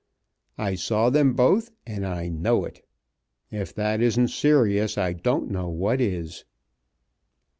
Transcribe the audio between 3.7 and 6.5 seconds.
that isn't serious I don't know what is."